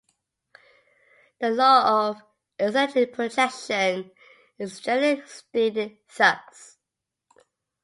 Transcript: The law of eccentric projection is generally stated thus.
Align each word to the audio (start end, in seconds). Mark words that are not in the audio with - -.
The 1.41 1.51
law 1.51 2.09
of 2.09 2.23
eccentric 2.57 3.13
projection 3.13 4.09
is 4.57 4.79
generally 4.79 5.21
stated 5.27 5.99
thus. 6.17 6.79